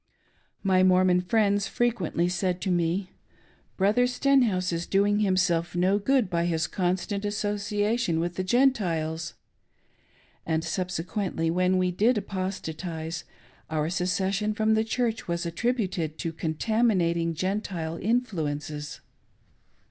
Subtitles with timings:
[0.63, 3.11] My Mormon friends frequently said to me,"
[3.77, 9.35] Brother Stenhouse is doing himself no good by his constant association with the Gentiles;"
[10.43, 13.25] and subsequently, when we did apostatise,
[13.69, 19.01] our secession from the Church was attributed to contaminating Gentile influences.